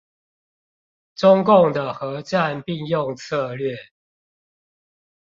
[1.13, 3.75] 中共的和戰並用策略